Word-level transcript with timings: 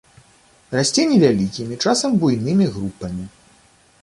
Расце 0.75 1.05
невялікімі, 1.11 1.79
часам 1.85 2.11
буйнымі 2.25 2.65
групамі. 2.79 3.25